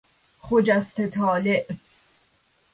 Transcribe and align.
خجسته 0.39 1.07
طالع 1.07 1.61